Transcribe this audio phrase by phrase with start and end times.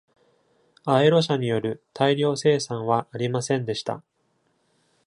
[0.87, 4.01] Aero 社による大量生産はありませんでした。